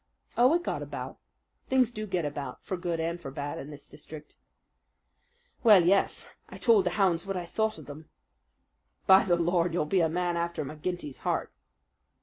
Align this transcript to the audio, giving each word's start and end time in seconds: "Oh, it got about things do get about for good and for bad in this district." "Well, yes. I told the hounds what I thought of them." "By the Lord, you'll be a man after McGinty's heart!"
"Oh, 0.35 0.51
it 0.55 0.63
got 0.63 0.81
about 0.81 1.19
things 1.67 1.91
do 1.91 2.07
get 2.07 2.25
about 2.25 2.65
for 2.65 2.75
good 2.75 2.99
and 2.99 3.21
for 3.21 3.29
bad 3.29 3.59
in 3.59 3.69
this 3.69 3.85
district." 3.85 4.35
"Well, 5.63 5.85
yes. 5.85 6.27
I 6.49 6.57
told 6.57 6.87
the 6.87 6.97
hounds 6.97 7.23
what 7.27 7.37
I 7.37 7.45
thought 7.45 7.77
of 7.77 7.85
them." 7.85 8.09
"By 9.05 9.25
the 9.25 9.35
Lord, 9.35 9.75
you'll 9.75 9.85
be 9.85 10.01
a 10.01 10.09
man 10.09 10.37
after 10.37 10.65
McGinty's 10.65 11.19
heart!" 11.19 11.53